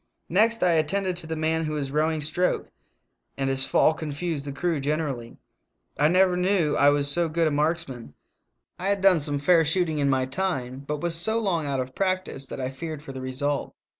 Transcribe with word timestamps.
Next 0.29 0.63
I 0.63 0.71
attended 0.71 1.15
to 1.17 1.27
the 1.27 1.35
man 1.35 1.65
who 1.65 1.73
was 1.73 1.91
rowing 1.91 2.21
stroke, 2.21 2.71
and 3.37 3.51
his 3.51 3.67
fall 3.67 3.93
confused 3.93 4.45
the 4.45 4.51
crew 4.51 4.79
generally. 4.79 5.37
I 5.95 6.07
never 6.07 6.35
knew 6.35 6.75
I 6.75 6.89
was 6.89 7.07
so 7.07 7.29
good 7.29 7.47
a 7.47 7.51
marksman; 7.51 8.15
I 8.79 8.89
had 8.89 9.03
done 9.03 9.19
some 9.19 9.37
fair 9.37 9.63
shooting 9.63 9.99
in 9.99 10.09
my 10.09 10.25
time, 10.25 10.79
but 10.87 11.01
was. 11.01 11.13
so 11.13 11.37
long 11.37 11.67
out 11.67 11.79
of 11.79 11.93
practice 11.93 12.47
that 12.47 12.59
I 12.59 12.71
feared 12.71 13.03
for 13.03 13.11
the 13.13 13.21
result. 13.21 13.75